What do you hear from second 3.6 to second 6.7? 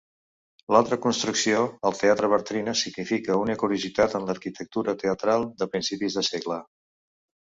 curiositat en l'arquitectura teatral de principis de segle.